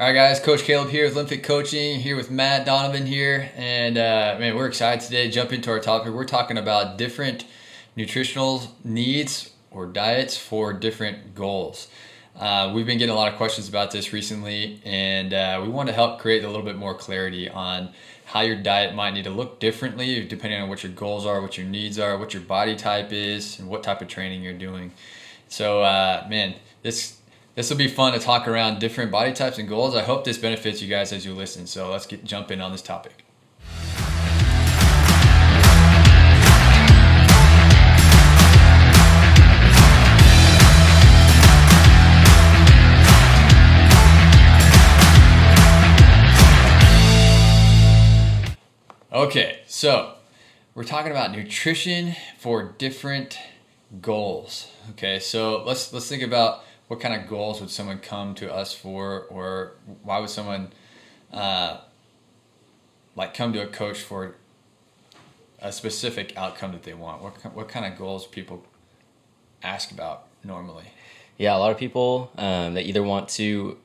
[0.00, 0.40] All right, guys.
[0.40, 4.66] Coach Caleb here with Olympic Coaching, here with Matt Donovan here, and uh, man, we're
[4.66, 6.14] excited today to jump into our topic.
[6.14, 7.44] We're talking about different
[7.96, 11.88] nutritional needs or diets for different goals.
[12.34, 15.90] Uh, we've been getting a lot of questions about this recently, and uh, we want
[15.90, 17.90] to help create a little bit more clarity on
[18.24, 21.58] how your diet might need to look differently depending on what your goals are, what
[21.58, 24.92] your needs are, what your body type is, and what type of training you're doing.
[25.48, 27.19] So, uh, man, this
[27.54, 29.96] this will be fun to talk around different body types and goals.
[29.96, 31.66] I hope this benefits you guys as you listen.
[31.66, 33.24] So let's get jump in on this topic.
[49.12, 50.14] Okay, so
[50.74, 53.38] we're talking about nutrition for different
[54.00, 54.70] goals.
[54.90, 58.74] Okay, so let's let's think about what kind of goals would someone come to us
[58.74, 60.72] for, or why would someone
[61.32, 61.78] uh,
[63.14, 64.34] like come to a coach for
[65.60, 67.22] a specific outcome that they want?
[67.22, 68.64] What what kind of goals people
[69.62, 70.86] ask about normally?
[71.38, 73.78] Yeah, a lot of people um, that either want to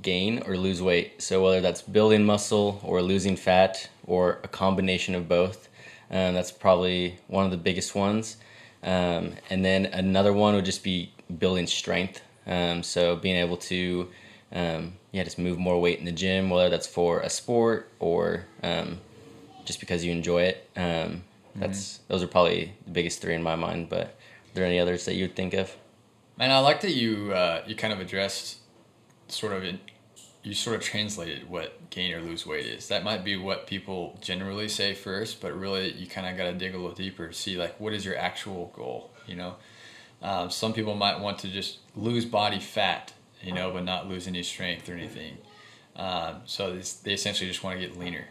[0.00, 1.20] gain or lose weight.
[1.20, 5.68] So whether that's building muscle or losing fat or a combination of both,
[6.12, 8.36] um, that's probably one of the biggest ones.
[8.84, 12.22] Um, and then another one would just be building strength.
[12.46, 14.08] Um, so being able to,
[14.52, 18.46] um, yeah, just move more weight in the gym, whether that's for a sport or
[18.62, 19.00] um,
[19.64, 20.68] just because you enjoy it.
[20.76, 21.22] Um,
[21.54, 22.02] that's mm-hmm.
[22.08, 23.88] those are probably the biggest three in my mind.
[23.88, 25.74] But are there any others that you would think of?
[26.36, 28.58] Man, I like that you uh, you kind of addressed
[29.28, 29.78] sort of in,
[30.42, 32.88] you sort of translated what gain or lose weight is.
[32.88, 36.54] That might be what people generally say first, but really you kind of got to
[36.54, 39.10] dig a little deeper to see like what is your actual goal.
[39.26, 39.56] You know,
[40.22, 44.26] um, some people might want to just lose body fat, you know, but not lose
[44.26, 45.38] any strength or anything.
[45.96, 48.26] Um, so they essentially just want to get leaner.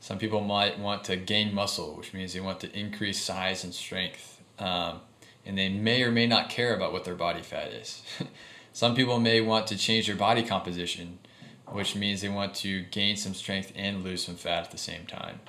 [0.00, 3.72] Some people might want to gain muscle, which means they want to increase size and
[3.72, 4.40] strength.
[4.58, 5.00] Um,
[5.44, 8.02] and they may or may not care about what their body fat is.
[8.72, 11.18] Some people may want to change their body composition,
[11.66, 15.06] which means they want to gain some strength and lose some fat at the same
[15.06, 15.40] time.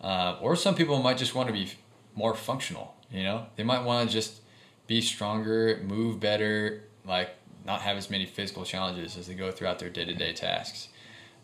[0.00, 1.72] Uh, or some people might just want to be
[2.14, 2.94] more functional.
[3.10, 4.42] You know, they might want to just
[4.88, 7.30] be stronger, move better, like
[7.64, 10.88] not have as many physical challenges as they go throughout their day to day tasks.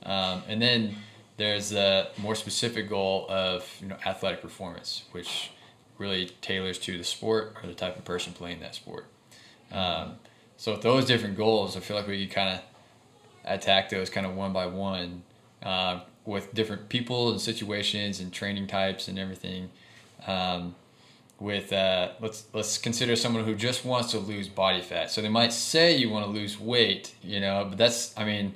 [0.02, 0.96] Um, and then
[1.36, 5.50] there's a more specific goal of you know athletic performance, which
[5.98, 9.06] really tailors to the sport or the type of person playing that sport.
[9.70, 10.16] Um,
[10.56, 12.60] so with those different goals, I feel like we could kind of
[13.44, 15.22] attack those kind of one by one
[15.62, 19.70] uh, with different people and situations and training types and everything.
[20.26, 20.74] Um,
[21.44, 25.10] with uh, let's let's consider someone who just wants to lose body fat.
[25.10, 28.54] So they might say you want to lose weight, you know, but that's I mean,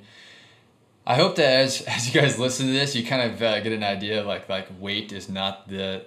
[1.05, 3.71] I hope that as as you guys listen to this, you kind of uh, get
[3.71, 6.05] an idea like like weight is not the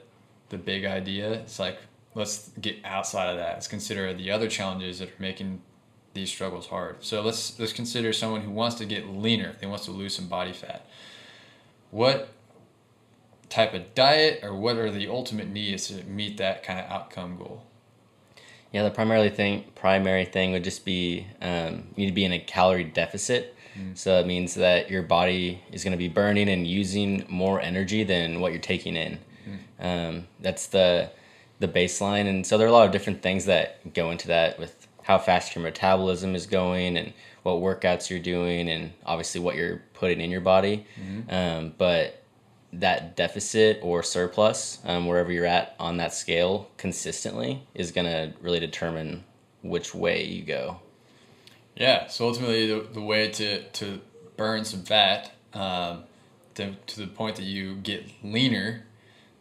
[0.48, 1.32] the big idea.
[1.32, 1.78] It's like
[2.14, 3.54] let's get outside of that.
[3.54, 5.62] Let's consider the other challenges that are making
[6.14, 6.96] these struggles hard.
[7.04, 9.54] So let's let's consider someone who wants to get leaner.
[9.60, 10.84] They wants to lose some body fat.
[11.92, 12.28] What
[13.52, 17.36] type of diet or what are the ultimate needs to meet that kind of outcome
[17.36, 17.62] goal?
[18.72, 22.32] Yeah, the primarily thing primary thing would just be um, you need to be in
[22.32, 23.54] a calorie deficit.
[23.78, 23.96] Mm.
[23.96, 28.02] So it means that your body is going to be burning and using more energy
[28.04, 29.18] than what you're taking in.
[29.46, 30.08] Mm.
[30.08, 31.10] Um, that's the
[31.58, 34.58] the baseline, and so there are a lot of different things that go into that
[34.58, 37.12] with how fast your metabolism is going and
[37.42, 40.86] what workouts you're doing, and obviously what you're putting in your body.
[40.98, 41.34] Mm-hmm.
[41.34, 42.21] Um, but
[42.72, 48.32] that deficit or surplus, um, wherever you're at on that scale consistently, is going to
[48.40, 49.24] really determine
[49.62, 50.80] which way you go.
[51.76, 54.00] Yeah, so ultimately, the, the way to, to
[54.36, 56.04] burn some fat um,
[56.54, 58.84] to, to the point that you get leaner,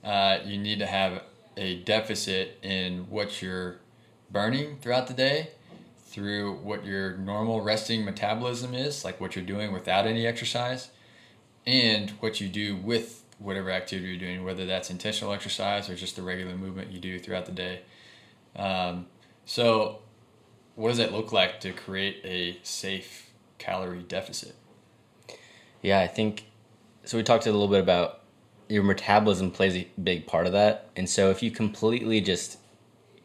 [0.03, 1.23] uh, you need to have
[1.57, 3.77] a deficit in what you're
[4.31, 5.49] burning throughout the day
[6.11, 10.89] through what your normal resting metabolism is, like what you're doing without any exercise,
[11.65, 16.15] and what you do with whatever activity you're doing, whether that's intentional exercise or just
[16.15, 17.81] the regular movement you do throughout the day.
[18.55, 19.07] Um,
[19.45, 19.99] so,
[20.75, 24.55] what does it look like to create a safe calorie deficit?
[25.81, 26.45] Yeah, I think
[27.03, 27.17] so.
[27.17, 28.21] We talked a little bit about
[28.69, 32.57] your metabolism plays a big part of that, and so if you completely just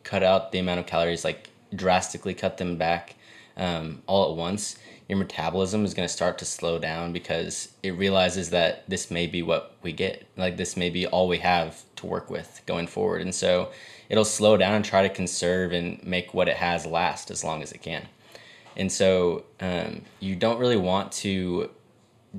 [0.03, 3.17] cut out the amount of calories, like drastically cut them back
[3.57, 4.79] um, all at once,
[5.09, 9.27] your metabolism is going to start to slow down because it realizes that this may
[9.27, 10.27] be what we get.
[10.37, 13.23] Like this may be all we have to work with going forward.
[13.23, 13.71] And so
[14.09, 17.63] it'll slow down and try to conserve and make what it has last as long
[17.63, 18.09] as it can.
[18.77, 21.71] And so um, you don't really want to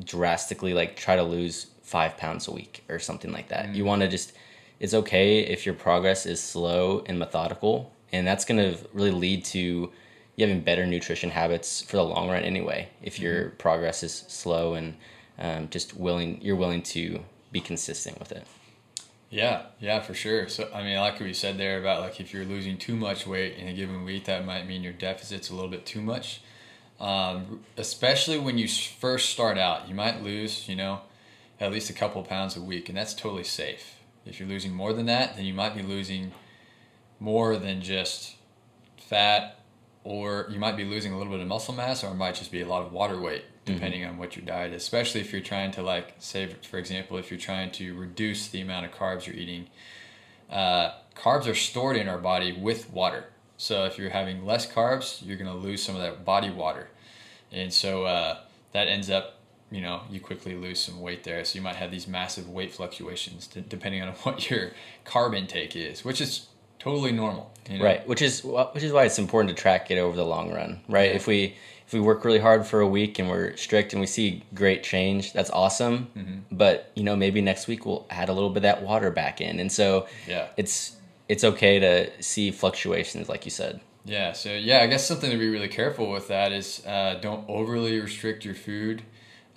[0.04, 3.68] drastically like try to lose five pounds a week or something like that.
[3.68, 3.76] Mm.
[3.76, 4.34] You want to just,
[4.82, 7.94] it's okay if your progress is slow and methodical.
[8.12, 9.92] And that's going to really lead to
[10.38, 12.90] you having better nutrition habits for the long run anyway.
[13.02, 13.58] If your mm-hmm.
[13.58, 14.96] progress is slow and
[15.38, 17.20] um, just willing, you're willing to
[17.52, 18.46] be consistent with it.
[19.30, 20.48] Yeah, yeah, for sure.
[20.48, 23.58] So, I mean, like we said there about like if you're losing too much weight
[23.58, 26.42] in a given week, that might mean your deficit's a little bit too much.
[27.00, 31.02] Um, especially when you first start out, you might lose, you know,
[31.60, 33.96] at least a couple pounds a week, and that's totally safe.
[34.26, 36.32] If you're losing more than that, then you might be losing
[37.20, 38.36] more than just
[38.98, 39.60] fat,
[40.08, 42.52] or you might be losing a little bit of muscle mass, or it might just
[42.52, 43.76] be a lot of water weight Mm-hmm.
[43.76, 44.12] depending mm-hmm.
[44.12, 44.82] on what your diet is.
[44.82, 48.62] Especially if you're trying to like say, for example, if you're trying to reduce the
[48.62, 49.68] amount of carbs you're eating.
[50.50, 53.26] Uh, carbs are stored in our body with water.
[53.58, 56.90] So if you're having less carbs, you're gonna lose some of that body water,
[57.52, 58.38] and so uh,
[58.72, 59.40] that ends up,
[59.72, 61.44] you know, you quickly lose some weight there.
[61.44, 64.72] So you might have these massive weight fluctuations depending on what your
[65.06, 66.48] carb intake is, which is
[66.88, 67.52] totally normal.
[67.70, 67.86] You know?
[67.86, 70.80] Right, which is which is why it's important to track it over the long run,
[70.88, 71.10] right?
[71.10, 71.18] Yeah.
[71.18, 71.56] If we
[71.86, 74.84] if we work really hard for a week and we're strict and we see great
[74.84, 76.08] change, that's awesome.
[76.18, 76.38] Mm-hmm.
[76.52, 79.42] But you know, maybe next week we'll add a little bit of that water back
[79.42, 80.96] in, and so yeah, it's
[81.28, 83.82] it's okay to see fluctuations, like you said.
[84.06, 84.32] Yeah.
[84.32, 88.00] So yeah, I guess something to be really careful with that is uh, don't overly
[88.00, 89.04] restrict your food.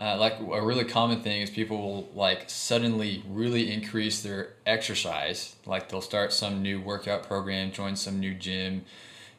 [0.00, 5.56] Uh, like a really common thing is people will like suddenly really increase their exercise.
[5.66, 8.86] Like they'll start some new workout program, join some new gym,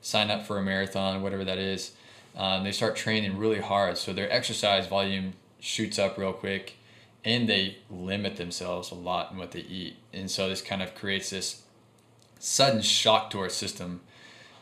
[0.02, 1.94] sign up for a marathon, whatever that is
[2.36, 3.98] um, they start training really hard.
[3.98, 6.78] So their exercise volume shoots up real quick
[7.24, 9.98] and they limit themselves a lot in what they eat.
[10.14, 11.62] And so this kind of creates this
[12.40, 14.02] sudden shock to our system,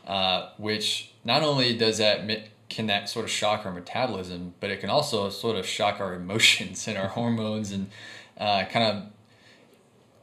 [0.06, 2.26] uh, which not only does that
[2.70, 6.14] can that sort of shock our metabolism, but it can also sort of shock our
[6.22, 7.90] emotions and our hormones and
[8.38, 9.04] uh, kind of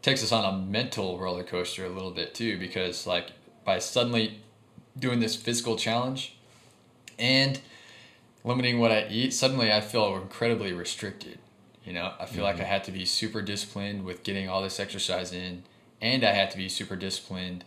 [0.01, 3.31] takes us on a mental roller coaster a little bit too, because like
[3.63, 4.39] by suddenly
[4.97, 6.35] doing this physical challenge,
[7.19, 7.59] and
[8.43, 11.39] limiting what I eat, suddenly I feel incredibly restricted.
[11.83, 12.43] You know, I feel mm-hmm.
[12.43, 15.63] like I had to be super disciplined with getting all this exercise in,
[16.01, 17.63] and I had to be super disciplined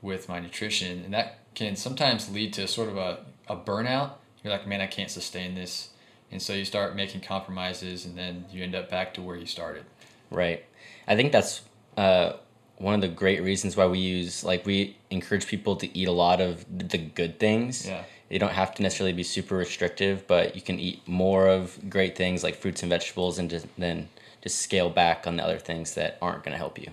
[0.00, 1.02] with my nutrition.
[1.04, 4.12] And that can sometimes lead to sort of a, a burnout.
[4.44, 5.88] You're like, man, I can't sustain this.
[6.30, 9.46] And so you start making compromises, and then you end up back to where you
[9.46, 9.84] started.
[10.30, 10.64] Right.
[11.08, 11.62] I think that's
[11.96, 12.34] uh,
[12.76, 16.12] one of the great reasons why we use, like, we encourage people to eat a
[16.12, 17.86] lot of the good things.
[17.86, 21.78] Yeah you don't have to necessarily be super restrictive, but you can eat more of
[21.88, 24.08] great things like fruits and vegetables, and just, then
[24.42, 26.90] just scale back on the other things that aren't going to help you.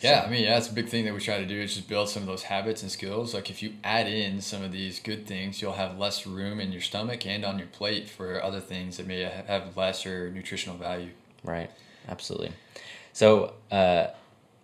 [0.00, 1.88] Yeah, I mean, yeah, that's a big thing that we try to do is just
[1.88, 3.34] build some of those habits and skills.
[3.34, 6.72] Like if you add in some of these good things, you'll have less room in
[6.72, 11.10] your stomach and on your plate for other things that may have lesser nutritional value.
[11.44, 11.70] Right.
[12.08, 12.52] Absolutely.
[13.12, 14.08] So, uh,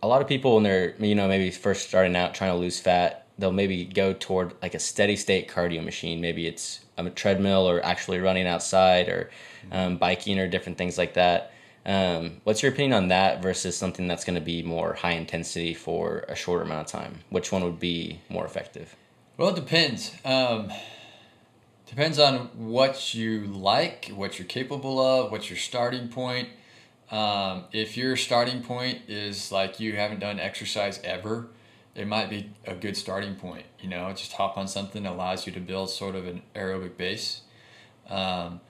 [0.02, 2.78] a lot of people when they're you know maybe first starting out trying to lose
[2.78, 6.20] fat, they'll maybe go toward like a steady state cardio machine.
[6.20, 9.30] Maybe it's a treadmill or actually running outside or
[9.72, 11.52] um, biking or different things like that.
[11.86, 15.72] Um, what's your opinion on that versus something that's going to be more high intensity
[15.72, 17.20] for a shorter amount of time?
[17.30, 18.96] Which one would be more effective?
[19.36, 20.12] Well, it depends.
[20.24, 20.72] Um,
[21.86, 26.48] depends on what you like, what you're capable of, what's your starting point.
[27.10, 31.46] Um, if your starting point is like you haven't done exercise ever,
[31.94, 33.64] it might be a good starting point.
[33.80, 36.96] You know, just hop on something that allows you to build sort of an aerobic
[36.96, 37.42] base.
[38.10, 38.60] Um,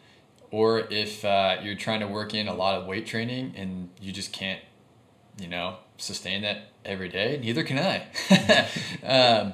[0.51, 4.13] or if uh, you're trying to work in a lot of weight training and you
[4.13, 4.61] just can't,
[5.41, 8.69] you know, sustain that every day, neither can I.
[9.07, 9.53] um,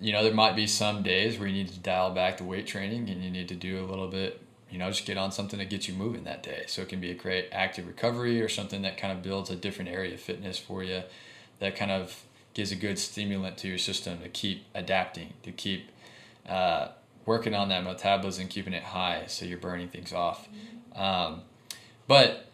[0.00, 2.66] you know, there might be some days where you need to dial back the weight
[2.66, 5.58] training and you need to do a little bit, you know, just get on something
[5.58, 6.64] that gets you moving that day.
[6.66, 9.56] So it can be a great active recovery or something that kind of builds a
[9.56, 11.02] different area of fitness for you
[11.58, 12.24] that kind of
[12.54, 15.90] gives a good stimulant to your system to keep adapting, to keep
[16.48, 16.88] uh,
[17.26, 20.48] working on that metabolism, keeping it high, so you're burning things off.
[20.94, 21.42] Um,
[22.06, 22.46] but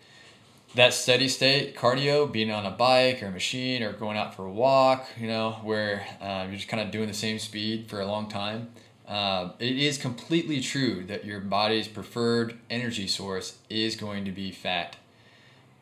[0.74, 4.46] that steady state cardio, being on a bike or a machine or going out for
[4.46, 8.00] a walk, you know, where um, you're just kind of doing the same speed for
[8.00, 8.70] a long time.
[9.06, 14.50] Uh, it is completely true that your body's preferred energy source is going to be
[14.50, 14.96] fat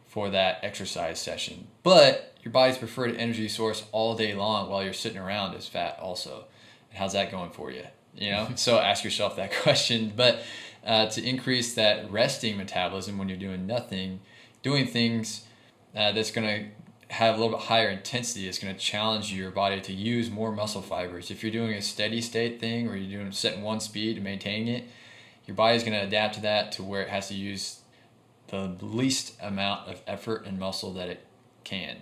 [0.09, 1.69] for that exercise session.
[1.85, 5.99] But your body's preferred energy source all day long while you're sitting around is fat
[6.01, 6.47] also.
[6.93, 7.85] How's that going for you?
[8.15, 10.13] You know, so ask yourself that question.
[10.15, 10.43] But
[10.85, 14.21] uh, to increase that resting metabolism when you're doing nothing,
[14.63, 15.45] doing things
[15.95, 19.51] uh, that's going to have a little bit higher intensity, it's going to challenge your
[19.51, 21.31] body to use more muscle fibers.
[21.31, 24.69] If you're doing a steady state thing or you're doing setting one speed and maintaining
[24.69, 24.85] it,
[25.47, 27.81] your body's going to adapt to that to where it has to use
[28.49, 31.27] the least amount of effort and muscle that it
[31.65, 31.97] can.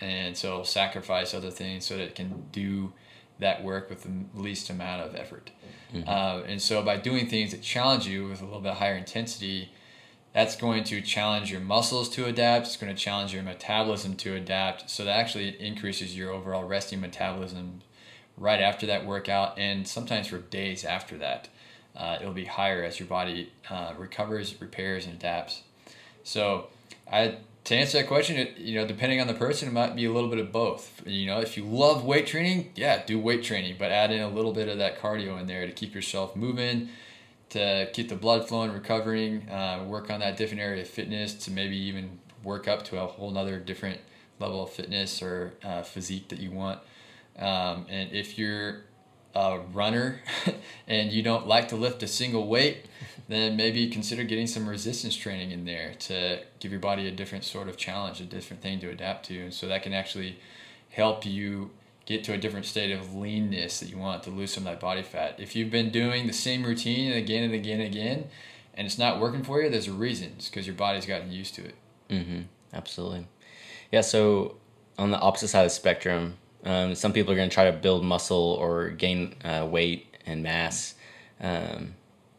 [0.00, 2.92] And so sacrifice other things so that it can do
[3.40, 5.50] that work with the least amount of effort.
[5.92, 6.08] Mm-hmm.
[6.08, 9.72] Uh, and so by doing things that challenge you with a little bit higher intensity,
[10.32, 12.66] that's going to challenge your muscles to adapt.
[12.66, 14.88] It's going to challenge your metabolism to adapt.
[14.88, 17.80] So that actually increases your overall resting metabolism
[18.36, 21.48] right after that workout, and sometimes for days after that.
[21.96, 25.62] Uh, it'll be higher as your body uh, recovers, repairs, and adapts.
[26.22, 26.68] So,
[27.10, 30.04] I to answer that question, it, you know, depending on the person, it might be
[30.04, 31.02] a little bit of both.
[31.06, 34.28] You know, if you love weight training, yeah, do weight training, but add in a
[34.28, 36.88] little bit of that cardio in there to keep yourself moving
[37.50, 41.50] to keep the blood flowing, recovering, uh, work on that different area of fitness to
[41.50, 44.00] maybe even work up to a whole nother different
[44.38, 46.80] level of fitness or uh, physique that you want.
[47.38, 48.84] Um, and if you're
[49.34, 50.20] a runner
[50.86, 52.86] and you don't like to lift a single weight,
[53.28, 57.44] then maybe consider getting some resistance training in there to give your body a different
[57.44, 59.40] sort of challenge, a different thing to adapt to.
[59.40, 60.38] And so that can actually
[60.90, 61.70] help you
[62.06, 64.80] get to a different state of leanness that you want to lose some of that
[64.80, 65.38] body fat.
[65.38, 68.24] If you've been doing the same routine again and again and again,
[68.74, 70.32] and it's not working for you, there's a reason.
[70.36, 71.74] It's because your body's gotten used to it.
[72.08, 72.40] Mm-hmm.
[72.72, 73.28] Absolutely.
[73.92, 74.00] Yeah.
[74.00, 74.56] So
[74.98, 77.76] on the opposite side of the spectrum, um, some people are going to try to
[77.76, 80.94] build muscle or gain uh, weight and mass.
[81.40, 81.94] Um,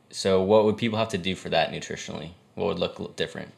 [0.10, 2.32] so what would people have to do for that nutritionally?
[2.56, 3.52] What would look different?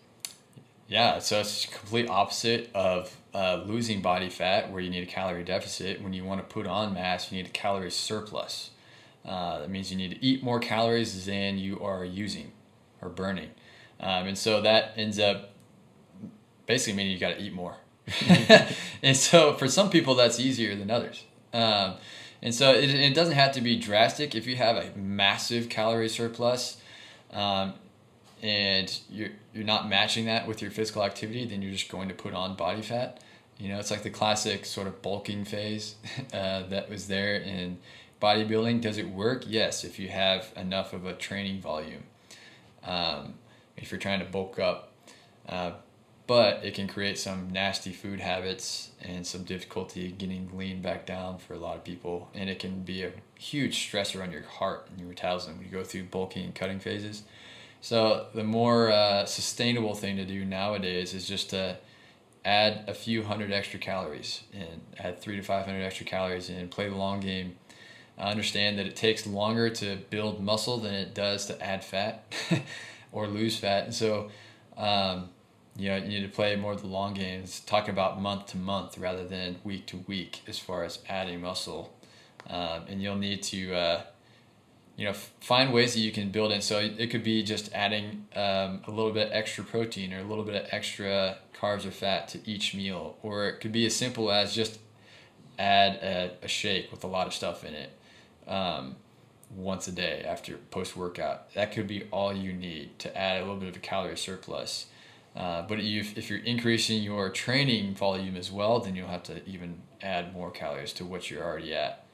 [0.87, 5.43] Yeah, so it's complete opposite of uh, losing body fat, where you need a calorie
[5.43, 6.01] deficit.
[6.01, 8.71] When you want to put on mass, you need a calorie surplus.
[9.25, 12.51] Uh, that means you need to eat more calories than you are using
[13.01, 13.49] or burning.
[13.99, 15.51] Um, and so that ends up
[16.65, 17.77] basically meaning you got to eat more.
[19.03, 21.23] and so for some people, that's easier than others.
[21.53, 21.95] Um,
[22.41, 24.35] and so it, it doesn't have to be drastic.
[24.35, 26.77] If you have a massive calorie surplus,
[27.31, 27.73] um,
[28.41, 32.15] and you're you're not matching that with your physical activity, then you're just going to
[32.15, 33.23] put on body fat.
[33.57, 35.95] You know, it's like the classic sort of bulking phase
[36.33, 37.77] uh, that was there in
[38.21, 38.81] bodybuilding.
[38.81, 39.45] Does it work?
[39.47, 42.03] Yes, if you have enough of a training volume.
[42.85, 43.35] Um,
[43.77, 44.91] if you're trying to bulk up,
[45.47, 45.71] uh,
[46.25, 51.37] but it can create some nasty food habits and some difficulty getting lean back down
[51.37, 54.87] for a lot of people, and it can be a huge stressor on your heart
[54.89, 57.23] and your metabolism when you go through bulking and cutting phases.
[57.81, 61.77] So the more uh, sustainable thing to do nowadays is just to
[62.45, 66.71] add a few hundred extra calories and add three to five hundred extra calories and
[66.71, 67.57] play the long game.
[68.17, 72.33] I understand that it takes longer to build muscle than it does to add fat
[73.11, 73.85] or lose fat.
[73.85, 74.29] And so,
[74.77, 75.29] um,
[75.75, 78.57] you know, you need to play more of the long games, talk about month to
[78.57, 81.93] month rather than week to week as far as adding muscle.
[82.47, 84.01] Um, and you'll need to uh,
[84.95, 86.61] you know, find ways that you can build in.
[86.61, 90.43] So it could be just adding um, a little bit extra protein or a little
[90.43, 94.31] bit of extra carbs or fat to each meal, or it could be as simple
[94.31, 94.79] as just
[95.57, 97.91] add a, a shake with a lot of stuff in it
[98.47, 98.95] um,
[99.55, 101.51] once a day after post workout.
[101.55, 104.87] That could be all you need to add a little bit of a calorie surplus.
[105.35, 109.47] Uh, but if, if you're increasing your training volume as well, then you'll have to
[109.47, 112.05] even add more calories to what you're already at.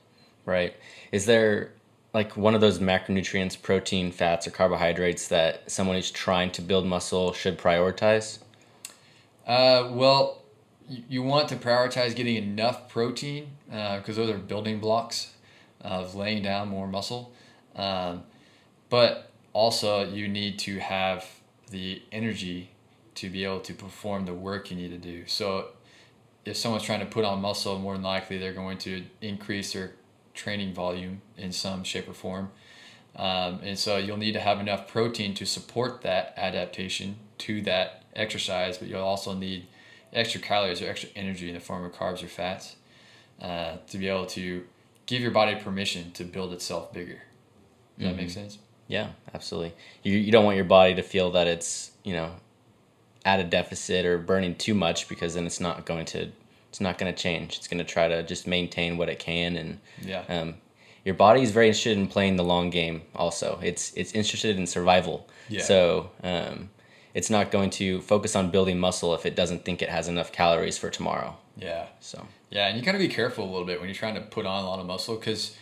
[0.46, 0.76] Right.
[1.12, 1.74] Is there
[2.14, 6.86] like one of those macronutrients, protein, fats, or carbohydrates that someone who's trying to build
[6.86, 8.40] muscle should prioritize?
[9.46, 10.42] Uh, well,
[10.88, 15.34] you, you want to prioritize getting enough protein because uh, those are building blocks
[15.82, 17.32] of laying down more muscle.
[17.76, 18.24] Um,
[18.90, 21.26] but also, you need to have
[21.70, 22.72] the energy
[23.20, 25.26] to be able to perform the work you need to do.
[25.28, 25.70] So,
[26.46, 29.92] if someone's trying to put on muscle, more than likely they're going to increase their
[30.34, 32.52] training volume in some shape or form.
[33.16, 38.04] Um, and so you'll need to have enough protein to support that adaptation to that
[38.16, 39.68] exercise, but you'll also need
[40.14, 42.78] extra calories or extra energy in the form of carbs or fats
[43.42, 44.66] uh, to be able to
[45.06, 47.22] give your body permission to build itself bigger.
[47.98, 48.06] Does mm-hmm.
[48.06, 48.42] that make mm-hmm.
[48.42, 48.60] sense?
[48.88, 49.74] Yeah, absolutely.
[50.04, 52.32] You, you don't want your body to feel that it's, you know,
[53.26, 56.32] at a deficit or burning too much because then it's not going to
[56.70, 57.58] it's not going to change.
[57.58, 60.24] It's going to try to just maintain what it can, and yeah.
[60.30, 60.56] Um,
[61.06, 63.02] your body is very interested in playing the long game.
[63.16, 65.28] Also, it's it's interested in survival.
[65.48, 65.64] Yeah.
[65.64, 66.70] So um,
[67.14, 70.32] it's not going to focus on building muscle if it doesn't think it has enough
[70.32, 71.36] calories for tomorrow.
[71.58, 71.88] Yeah.
[72.00, 72.28] So.
[72.50, 74.46] Yeah, and you got to be careful a little bit when you're trying to put
[74.46, 75.56] on a lot of muscle because,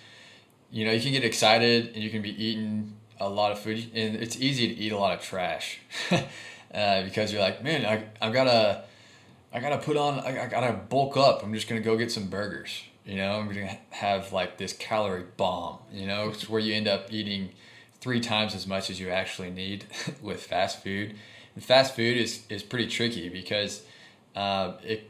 [0.72, 3.90] you know, you can get excited and you can be eating a lot of food,
[3.94, 5.80] and it's easy to eat a lot of trash,
[6.74, 8.84] uh, because you're like, man, I I've got a
[9.54, 11.44] I gotta put on, I, I gotta bulk up.
[11.44, 12.84] I'm just gonna go get some burgers.
[13.06, 15.80] You know, I'm gonna have like this calorie bomb.
[15.92, 17.52] You know, it's where you end up eating
[18.00, 19.86] three times as much as you actually need
[20.22, 21.16] with fast food.
[21.56, 23.84] And fast food is is pretty tricky because
[24.36, 25.10] uh, it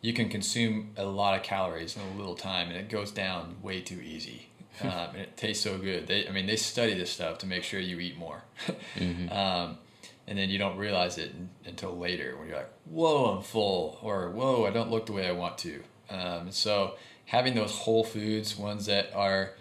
[0.00, 3.56] you can consume a lot of calories in a little time, and it goes down
[3.62, 4.48] way too easy.
[4.82, 6.08] um, and it tastes so good.
[6.08, 8.42] They, I mean, they study this stuff to make sure you eat more.
[8.96, 9.32] mm-hmm.
[9.32, 9.78] um,
[10.26, 11.32] and then you don't realize it
[11.66, 15.26] until later when you're like, "Whoa, I'm full," or "Whoa, I don't look the way
[15.26, 19.52] I want to." Um, so having those whole foods, ones that are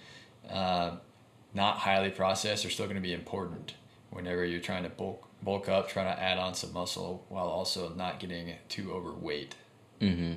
[0.49, 0.91] uh,
[1.53, 3.73] not highly processed, are still going to be important
[4.09, 7.93] whenever you're trying to bulk bulk up, trying to add on some muscle while also
[7.95, 9.55] not getting too overweight.
[9.99, 10.33] Mm-hmm.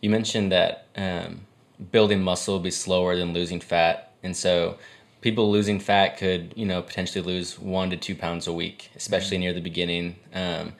[0.00, 1.46] You mentioned that um,
[1.92, 4.78] building muscle will be slower than losing fat, and so
[5.20, 9.36] people losing fat could you know potentially lose one to two pounds a week, especially
[9.36, 9.42] mm-hmm.
[9.42, 10.16] near the beginning.
[10.34, 10.74] Um,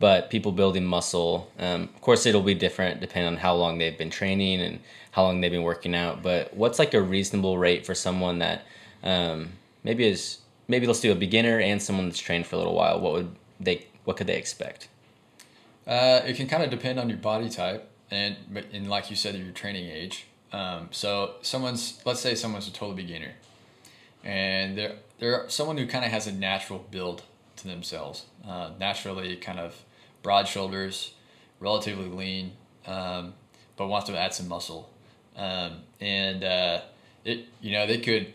[0.00, 3.96] but people building muscle, um, of course, it'll be different depending on how long they've
[3.96, 4.80] been training and
[5.12, 6.22] how long they've been working out.
[6.22, 8.66] But what's like a reasonable rate for someone that
[9.02, 9.52] um,
[9.84, 13.00] maybe is maybe let's do a beginner and someone that's trained for a little while?
[13.00, 14.88] What would they what could they expect?
[15.86, 19.16] Uh, it can kind of depend on your body type and but and like you
[19.16, 20.26] said, your training age.
[20.52, 23.32] Um, so someone's let's say someone's a total beginner,
[24.24, 27.22] and they're they're someone who kind of has a natural build
[27.56, 29.80] to themselves, uh, naturally kind of
[30.22, 31.14] broad shoulders,
[31.60, 32.52] relatively lean,
[32.86, 33.34] um,
[33.76, 34.90] but wants to add some muscle,
[35.36, 36.80] um, and uh,
[37.24, 38.32] it you know they could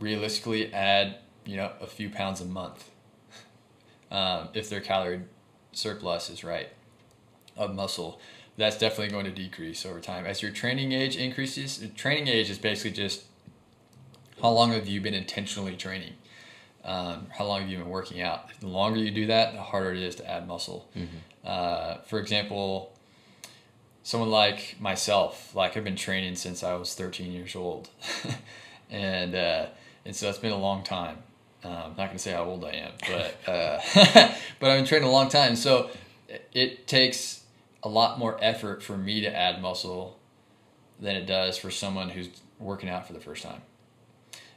[0.00, 2.90] realistically add you know a few pounds a month
[4.10, 5.20] um, if their calorie
[5.72, 6.70] surplus is right
[7.56, 8.20] of muscle.
[8.56, 10.26] That's definitely going to decrease over time.
[10.26, 13.24] As your training age increases training age is basically just
[14.42, 16.14] how long have you been intentionally training?
[16.84, 18.48] Um, how long have you been working out?
[18.60, 20.88] The longer you do that the harder it is to add muscle.
[20.96, 21.16] Mm-hmm.
[21.44, 22.92] uh, for example
[24.02, 27.90] someone like myself like i've been training since i was 13 years old.
[28.90, 29.66] And uh,
[30.04, 31.18] and so it's been a long time.
[31.62, 33.78] Um, I'm not going to say how old I am, but uh,
[34.58, 35.90] but I've been training a long time, so
[36.52, 37.44] it takes
[37.82, 40.18] a lot more effort for me to add muscle
[40.98, 43.62] than it does for someone who's working out for the first time.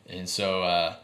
[0.08, 0.96] And so, uh,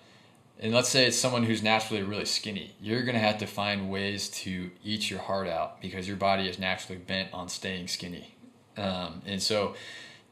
[0.59, 3.89] and let's say it's someone who's naturally really skinny, you're going to have to find
[3.89, 8.35] ways to eat your heart out because your body is naturally bent on staying skinny.
[8.77, 9.75] Um, and so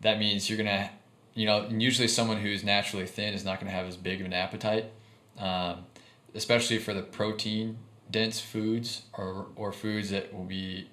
[0.01, 0.89] that means you're going to,
[1.33, 4.25] you know, usually someone who's naturally thin is not going to have as big of
[4.25, 4.91] an appetite
[5.37, 5.85] um,
[6.33, 7.77] especially for the protein
[8.09, 10.89] dense foods or, or foods that will be,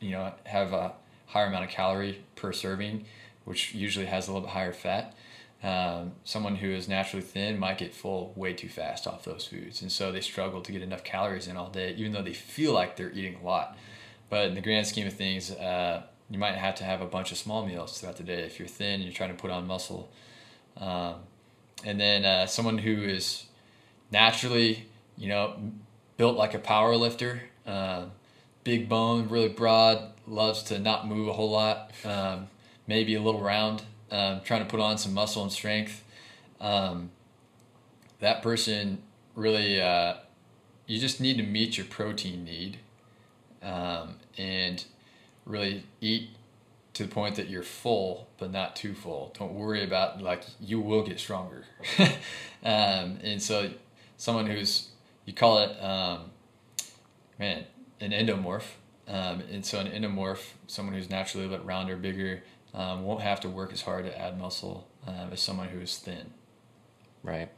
[0.00, 0.92] you know, have a
[1.26, 3.04] higher amount of calorie per serving,
[3.44, 5.14] which usually has a little bit higher fat.
[5.62, 9.82] Um, someone who is naturally thin might get full way too fast off those foods.
[9.82, 12.72] And so they struggle to get enough calories in all day, even though they feel
[12.72, 13.76] like they're eating a lot.
[14.28, 17.32] But in the grand scheme of things, uh, you might have to have a bunch
[17.32, 19.66] of small meals throughout the day if you're thin and you're trying to put on
[19.66, 20.10] muscle.
[20.76, 21.14] Um,
[21.84, 23.46] and then uh, someone who is
[24.10, 25.56] naturally, you know,
[26.16, 28.06] built like a power lifter, uh,
[28.64, 32.48] big bone, really broad, loves to not move a whole lot, um,
[32.86, 36.04] maybe a little round, um, trying to put on some muscle and strength.
[36.60, 37.10] Um,
[38.20, 38.98] that person
[39.34, 40.14] really, uh,
[40.86, 42.78] you just need to meet your protein need
[43.62, 44.84] um, and
[45.44, 46.30] really eat
[46.94, 49.34] to the point that you're full but not too full.
[49.38, 51.64] Don't worry about like you will get stronger.
[52.64, 53.70] um, and so
[54.16, 54.88] someone who's
[55.24, 56.30] you call it um,
[57.38, 57.64] man
[58.00, 58.64] an endomorph
[59.08, 62.42] um, and so an endomorph someone who's naturally a bit rounder bigger
[62.76, 65.96] um, won't have to work as hard to add muscle um, as someone who is
[65.98, 66.30] thin.
[67.22, 67.48] Right.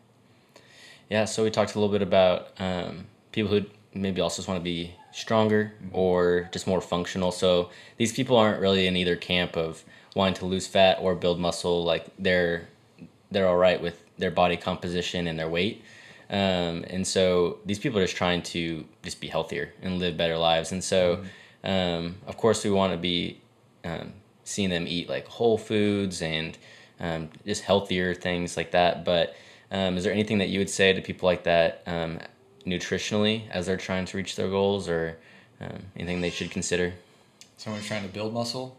[1.11, 4.61] Yeah so we talked a little bit about um, people who maybe also just want
[4.61, 5.96] to be stronger mm-hmm.
[5.96, 7.33] or just more functional.
[7.33, 11.38] So these people aren't really in either camp of wanting to lose fat or build
[11.38, 11.85] muscle.
[11.85, 12.68] Like they're
[13.31, 15.83] they're all right with their body composition and their weight.
[16.31, 20.37] Um, and so these people are just trying to just be healthier and live better
[20.37, 20.72] lives.
[20.72, 21.24] And so,
[21.64, 23.40] um, of course, we want to be
[23.85, 24.12] um,
[24.48, 26.56] seeing them eat like whole foods and
[27.00, 29.04] um, just healthier things like that.
[29.04, 29.37] But
[29.70, 32.18] um, is there anything that you would say to people like that um,
[32.66, 35.18] nutritionally as they're trying to reach their goals or
[35.96, 36.94] anything they should consider?
[37.56, 38.76] Someone's trying to build muscle?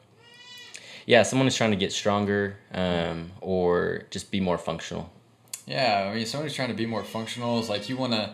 [1.05, 2.57] Yeah, someone is trying to get stronger
[3.41, 5.11] or just be more functional.
[5.67, 7.59] Yeah, I mean, somebody's trying to be more functional.
[7.59, 8.31] It's like you want to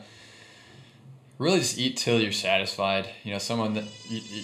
[1.38, 3.10] really just eat till you're satisfied.
[3.24, 4.44] You know, someone that you, you,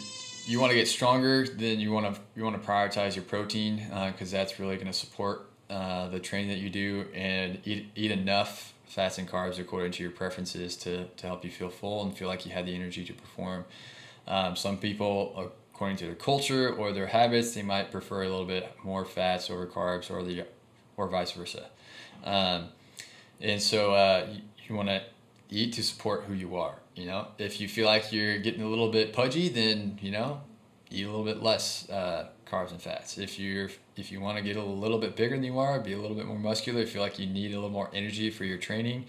[0.51, 3.77] you want to get stronger, then you want to you want to prioritize your protein
[4.11, 7.89] because uh, that's really going to support uh, the training that you do and eat
[7.95, 12.03] eat enough fats and carbs according to your preferences to to help you feel full
[12.03, 13.63] and feel like you had the energy to perform.
[14.27, 18.45] Um, some people, according to their culture or their habits, they might prefer a little
[18.45, 20.43] bit more fats over carbs, or the
[20.97, 21.69] or vice versa.
[22.25, 22.67] Um,
[23.39, 25.01] and so uh, you, you want to
[25.49, 26.80] eat to support who you are.
[26.95, 30.41] You know, if you feel like you're getting a little bit pudgy, then you know,
[30.89, 33.17] eat a little bit less uh, carbs and fats.
[33.17, 35.93] If you're if you want to get a little bit bigger than you are, be
[35.93, 38.57] a little bit more muscular, feel like you need a little more energy for your
[38.57, 39.05] training,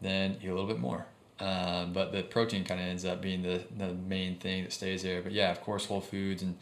[0.00, 1.06] then eat a little bit more.
[1.40, 5.04] Um, but the protein kind of ends up being the, the main thing that stays
[5.04, 5.22] there.
[5.22, 6.56] But yeah, of course, whole foods and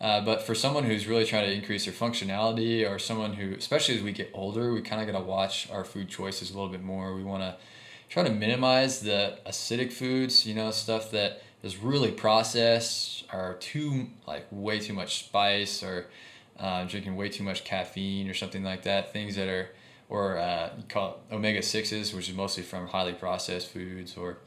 [0.00, 3.96] uh, but for someone who's really trying to increase their functionality, or someone who, especially
[3.96, 6.68] as we get older, we kind of got to watch our food choices a little
[6.68, 7.16] bit more.
[7.16, 7.56] We want to
[8.08, 14.08] try to minimize the acidic foods, you know, stuff that is really processed or too
[14.26, 16.06] like way too much spice or
[16.58, 19.12] uh, drinking way too much caffeine or something like that.
[19.12, 19.70] Things that are
[20.08, 24.38] or uh, call omega sixes, which is mostly from highly processed foods or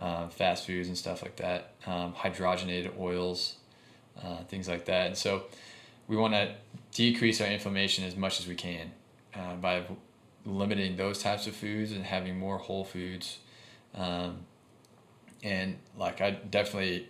[0.00, 1.72] um, fast foods and stuff like that.
[1.86, 3.56] Um, hydrogenated oils,
[4.22, 5.06] uh, things like that.
[5.06, 5.44] And so
[6.08, 6.54] we want to
[6.92, 8.90] decrease our inflammation as much as we can
[9.34, 9.84] uh, by
[10.48, 13.38] limiting those types of foods and having more whole foods.
[13.94, 14.40] Um,
[15.42, 17.08] and like I definitely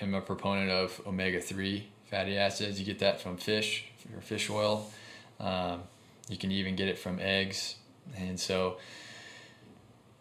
[0.00, 2.78] am a proponent of omega three fatty acids.
[2.78, 4.90] You get that from fish or fish oil.
[5.38, 5.82] Um,
[6.28, 7.76] you can even get it from eggs,
[8.16, 8.76] and so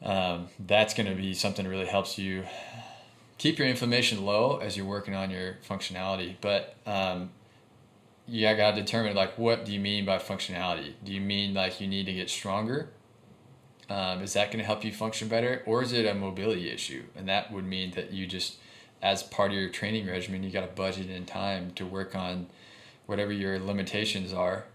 [0.01, 2.45] um, that's going to be something that really helps you
[3.37, 6.35] keep your inflammation low as you're working on your functionality.
[6.41, 7.29] But um,
[8.29, 10.93] you got to determine like what do you mean by functionality?
[11.03, 12.89] Do you mean like you need to get stronger?
[13.89, 17.05] Um, is that to help you function better, or is it a mobility issue?
[17.15, 18.57] And that would mean that you just,
[19.01, 22.47] as part of your training regimen, you got to budget in time to work on
[23.07, 24.65] whatever your limitations are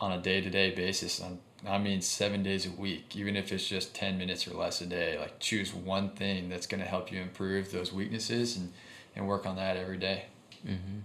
[0.00, 1.20] on a day to day basis.
[1.20, 4.80] On I mean, seven days a week, even if it's just ten minutes or less
[4.80, 5.18] a day.
[5.18, 8.72] Like choose one thing that's to help you improve those weaknesses and
[9.14, 10.24] and work on that every day.
[10.66, 11.00] Mm-hmm.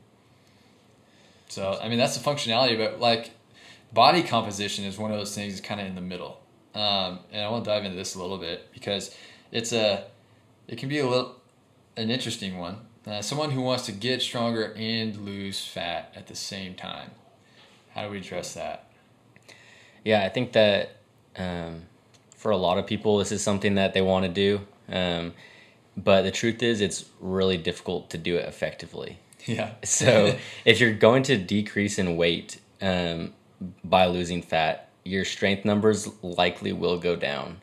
[1.49, 3.31] So I mean, that's the functionality, but like
[3.91, 6.39] body composition is one of those things kind of in the middle
[6.75, 9.15] um, and I want to dive into this a little bit because
[9.51, 10.05] it's a
[10.67, 11.35] it can be a little
[11.97, 12.77] an interesting one.
[13.07, 17.11] Uh, someone who wants to get stronger and lose fat at the same time.
[17.93, 18.91] How do we address that?
[20.05, 20.97] Yeah, I think that
[21.35, 21.83] um,
[22.35, 24.61] for a lot of people, this is something that they want to do.
[24.87, 25.33] Um,
[25.97, 29.17] but the truth is, it's really difficult to do it effectively.
[29.45, 29.71] Yeah.
[29.83, 33.33] so if you're going to decrease in weight um,
[33.83, 37.61] by losing fat, your strength numbers likely will go down.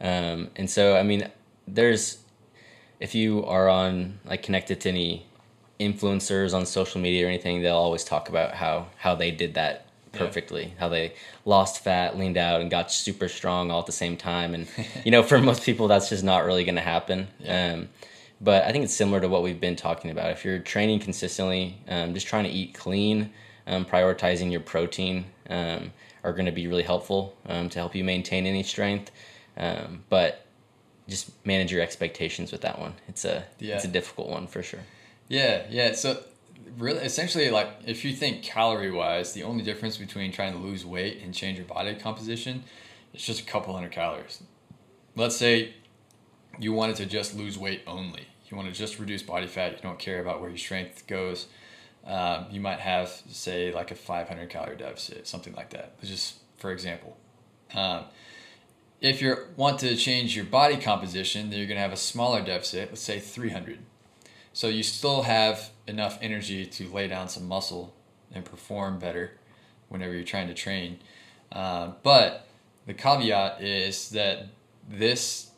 [0.00, 1.28] Um, and so, I mean,
[1.68, 2.18] there's,
[2.98, 5.26] if you are on, like, connected to any
[5.78, 9.86] influencers on social media or anything, they'll always talk about how, how they did that
[10.12, 10.70] perfectly, yeah.
[10.78, 11.12] how they
[11.44, 14.54] lost fat, leaned out, and got super strong all at the same time.
[14.54, 14.66] And,
[15.04, 17.28] you know, for most people, that's just not really going to happen.
[17.38, 17.74] Yeah.
[17.74, 17.88] Um,
[18.40, 20.30] but I think it's similar to what we've been talking about.
[20.30, 23.32] If you're training consistently, um, just trying to eat clean,
[23.66, 25.92] um, prioritizing your protein, um,
[26.24, 29.10] are going to be really helpful um, to help you maintain any strength.
[29.56, 30.46] Um, but
[31.08, 32.94] just manage your expectations with that one.
[33.08, 33.74] It's a yeah.
[33.74, 34.80] it's a difficult one for sure.
[35.28, 35.92] Yeah, yeah.
[35.92, 36.22] So
[36.78, 40.86] really, essentially, like if you think calorie wise, the only difference between trying to lose
[40.86, 42.64] weight and change your body composition
[43.12, 44.42] is just a couple hundred calories.
[45.16, 45.74] Let's say
[46.60, 48.28] you wanted to just lose weight only.
[48.48, 49.72] You want to just reduce body fat.
[49.72, 51.46] You don't care about where your strength goes
[52.06, 56.72] um, you might have say like a 500 calorie deficit something like that just for
[56.72, 57.16] example
[57.74, 58.04] um,
[59.00, 62.42] if you want to change your body composition then you're going to have a smaller
[62.42, 63.78] deficit let's say 300
[64.52, 67.94] so you still have enough energy to lay down some muscle
[68.32, 69.32] and perform better
[69.88, 70.98] whenever you're trying to train
[71.52, 72.46] uh, but
[72.86, 74.46] the caveat is that
[74.88, 75.49] this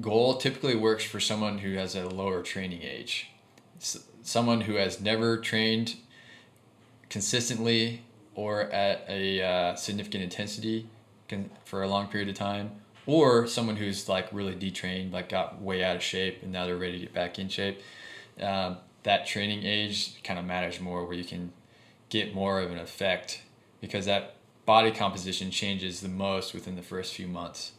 [0.00, 3.30] goal typically works for someone who has a lower training age
[4.28, 5.96] someone who has never trained
[7.08, 8.02] consistently
[8.34, 10.86] or at a uh, significant intensity
[11.28, 12.70] can, for a long period of time,
[13.06, 16.76] or someone who's like really detrained, like got way out of shape and now they're
[16.76, 17.80] ready to get back in shape.
[18.40, 21.52] Um, that training age kind of matters more, where you can
[22.10, 23.42] get more of an effect
[23.80, 24.34] because that
[24.66, 27.72] body composition changes the most within the first few months.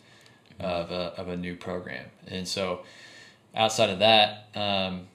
[0.59, 2.05] Of a, of a new program.
[2.27, 2.81] And so,
[3.55, 5.07] outside of that, um,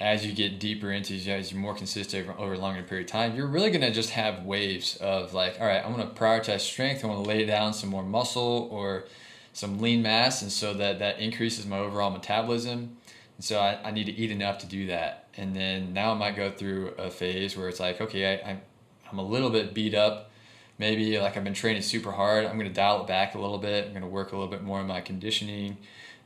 [0.00, 3.12] as you get deeper into as you're more consistent over, over a longer period of
[3.12, 6.14] time, you're really going to just have waves of like, all right, I'm going to
[6.14, 7.04] prioritize strength.
[7.04, 9.04] I want to lay down some more muscle or
[9.52, 10.40] some lean mass.
[10.40, 12.96] And so that, that increases my overall metabolism.
[13.36, 15.28] And so I, I need to eat enough to do that.
[15.36, 18.60] And then now I might go through a phase where it's like, okay, I, I'm,
[19.12, 20.29] I'm a little bit beat up.
[20.80, 22.46] Maybe like I've been training super hard.
[22.46, 23.84] I'm going to dial it back a little bit.
[23.84, 25.76] I'm going to work a little bit more on my conditioning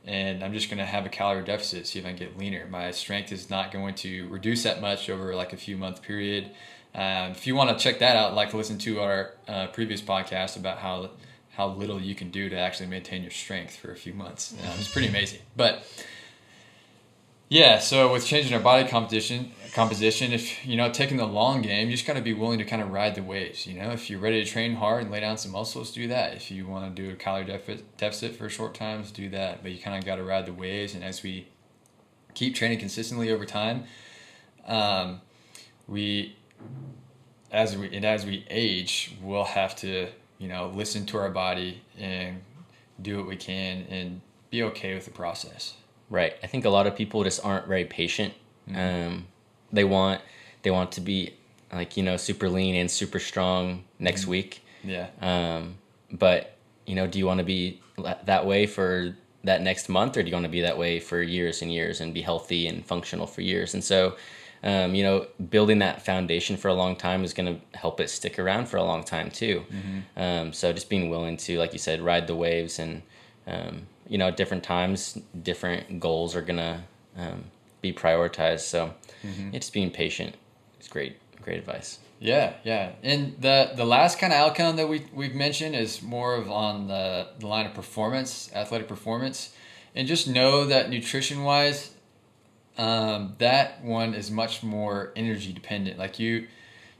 [0.05, 2.65] and I'm just going to have a calorie deficit, see if I can get leaner.
[2.67, 6.51] My strength is not going to reduce that much over like a few month period.
[6.93, 10.55] Um, if you want to check that out, like listen to our uh, previous podcast
[10.55, 11.09] about how
[11.51, 14.53] how little you can do to actually maintain your strength for a few months.
[14.63, 15.39] Um, it's pretty amazing.
[15.55, 15.85] But
[17.49, 21.89] yeah, so with changing our body composition, composition, if you know taking the long game,
[21.89, 23.67] you just got to be willing to kind of ride the waves.
[23.67, 26.33] You know, if you're ready to train hard and lay down some muscles, do that.
[26.33, 27.45] If you want to do a calorie
[27.97, 29.61] deficit for short times, do that.
[29.61, 31.47] But you kind of got to ride the waves, and as we
[32.33, 33.83] keep training consistently over time,
[34.65, 35.21] um,
[35.87, 36.35] we
[37.51, 40.07] as we and as we age, we'll have to
[40.39, 42.41] you know listen to our body and
[43.01, 45.75] do what we can and be okay with the process.
[46.09, 46.35] Right.
[46.43, 48.33] I think a lot of people just aren't very patient.
[48.69, 49.07] Mm-hmm.
[49.07, 49.27] Um,
[49.71, 50.21] they want
[50.61, 51.33] they want to be
[51.71, 54.31] like you know super lean and super strong next mm-hmm.
[54.31, 54.63] week.
[54.83, 55.07] Yeah.
[55.21, 55.77] Um,
[56.11, 57.81] but you know, do you want to be
[58.25, 61.21] that way for that next month, or do you want to be that way for
[61.21, 63.73] years and years and be healthy and functional for years?
[63.73, 64.15] And so,
[64.63, 68.09] um, you know, building that foundation for a long time is going to help it
[68.09, 69.63] stick around for a long time too.
[69.71, 70.21] Mm-hmm.
[70.21, 73.01] Um, so just being willing to, like you said, ride the waves and
[73.47, 76.83] um, you know, at different times, different goals are gonna
[77.17, 77.45] um,
[77.81, 78.61] be prioritized.
[78.61, 79.53] So, mm-hmm.
[79.53, 80.35] it's being patient.
[80.79, 81.99] It's great, great advice.
[82.19, 86.35] Yeah, yeah, and the the last kind of outcome that we we've mentioned is more
[86.35, 89.53] of on the, the line of performance, athletic performance,
[89.95, 91.91] and just know that nutrition wise,
[92.77, 95.97] um, that one is much more energy dependent.
[95.97, 96.47] Like you,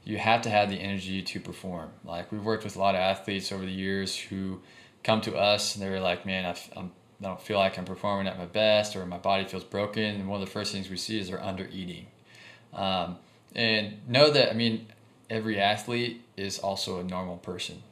[0.04, 1.90] you have to have the energy to perform.
[2.04, 4.60] Like we've worked with a lot of athletes over the years who
[5.06, 6.90] come to us and they're like, man, I, I'm,
[7.22, 10.02] I don't feel like I'm performing at my best or my body feels broken.
[10.02, 12.06] And one of the first things we see is they're under eating.
[12.74, 13.16] Um,
[13.54, 14.88] and know that, I mean,
[15.30, 17.82] every athlete is also a normal person.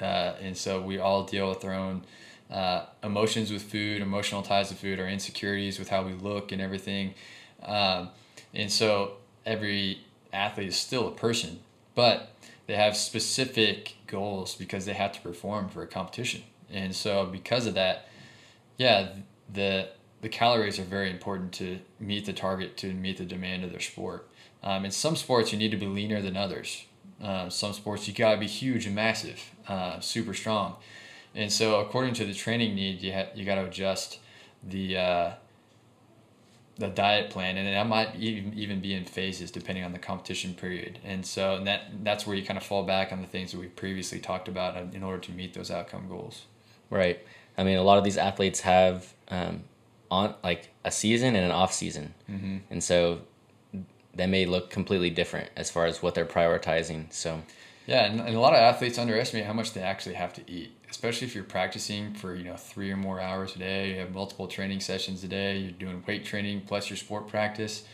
[0.00, 2.04] Uh, and so we all deal with our own
[2.50, 6.62] uh, emotions with food, emotional ties to food, our insecurities with how we look and
[6.62, 7.14] everything.
[7.62, 8.08] Um,
[8.54, 10.00] and so every
[10.32, 11.60] athlete is still a person,
[11.94, 12.34] but
[12.66, 16.42] they have specific goals because they have to perform for a competition.
[16.72, 18.08] And so because of that,
[18.78, 19.10] yeah,
[19.52, 19.88] the
[20.20, 23.80] the calories are very important to meet the target to meet the demand of their
[23.80, 24.28] sport.
[24.62, 26.84] Um, in some sports, you need to be leaner than others.
[27.20, 30.76] Uh, some sports, you gotta be huge and massive, uh, super strong.
[31.34, 34.18] And so, according to the training need, you ha- you gotta adjust
[34.62, 35.32] the uh,
[36.78, 40.54] the diet plan, and that might even even be in phases depending on the competition
[40.54, 40.98] period.
[41.04, 43.58] And so, and that that's where you kind of fall back on the things that
[43.58, 46.46] we previously talked about in order to meet those outcome goals.
[46.92, 47.24] Right.
[47.56, 49.64] I mean, a lot of these athletes have um,
[50.10, 52.58] on like a season and an off season, mm-hmm.
[52.70, 53.22] and so
[54.14, 57.10] they may look completely different as far as what they're prioritizing.
[57.12, 57.42] So.
[57.86, 60.76] Yeah, and, and a lot of athletes underestimate how much they actually have to eat,
[60.88, 63.94] especially if you're practicing for you know three or more hours a day.
[63.94, 65.56] You have multiple training sessions a day.
[65.56, 67.84] You're doing weight training plus your sport practice.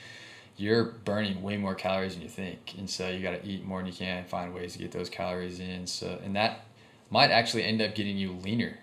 [0.56, 3.78] You're burning way more calories than you think, and so you got to eat more
[3.78, 4.24] than you can.
[4.24, 5.86] Find ways to get those calories in.
[5.86, 6.64] So, and that
[7.10, 8.78] might actually end up getting you leaner,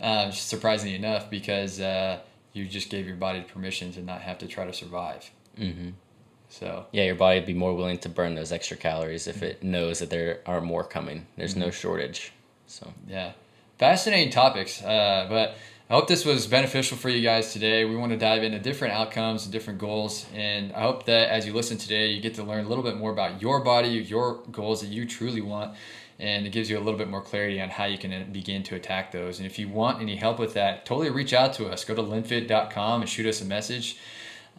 [0.00, 2.18] uh, surprisingly enough, because uh,
[2.52, 5.30] you just gave your body permission to not have to try to survive.
[5.58, 5.90] Mm-hmm.
[6.48, 9.62] So yeah, your body would be more willing to burn those extra calories if it
[9.62, 11.26] knows that there are more coming.
[11.36, 11.60] There's mm-hmm.
[11.60, 12.32] no shortage.
[12.66, 13.32] So yeah,
[13.78, 14.82] fascinating topics.
[14.82, 15.56] Uh, but
[15.90, 17.84] I hope this was beneficial for you guys today.
[17.84, 21.46] We want to dive into different outcomes and different goals, and I hope that as
[21.46, 24.42] you listen today, you get to learn a little bit more about your body, your
[24.52, 25.74] goals that you truly want,
[26.18, 28.74] and it gives you a little bit more clarity on how you can begin to
[28.74, 29.38] attack those.
[29.38, 31.84] And if you want any help with that, totally reach out to us.
[31.84, 33.98] Go to linfit.com and shoot us a message.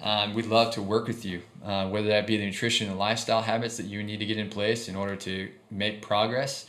[0.02, 3.41] Um, we'd love to work with you, uh, whether that be the nutrition and lifestyle
[3.41, 6.65] habits that you need to get in place in order to make progress,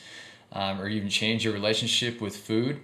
[0.53, 2.81] um, or even change your relationship with food,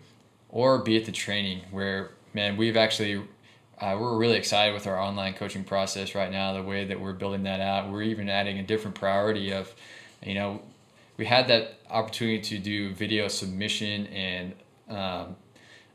[0.49, 3.21] or be at the training where, man, we've actually
[3.81, 6.55] uh, we're really excited with our online coaching process right now.
[6.55, 9.75] The way that we're building that out, we're even adding a different priority of,
[10.23, 10.63] you know,
[11.17, 14.55] we had that opportunity to do video submission and
[14.89, 15.37] um,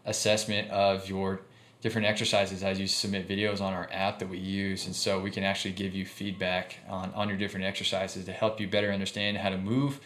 [0.05, 1.41] assessment of your
[1.81, 4.85] different exercises as you submit videos on our app that we use.
[4.85, 8.59] And so we can actually give you feedback on, on your different exercises to help
[8.59, 9.99] you better understand how to move.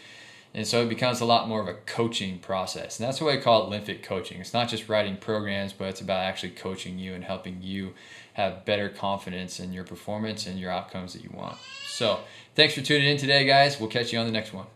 [0.54, 2.98] And so it becomes a lot more of a coaching process.
[2.98, 4.40] And that's why i call it linfit coaching.
[4.40, 7.92] It's not just writing programs but it's about actually coaching you and helping you
[8.32, 11.58] have better confidence in your performance and your outcomes that you want.
[11.86, 12.20] So
[12.54, 13.78] thanks for tuning in today guys.
[13.78, 14.66] We'll catch you on the next one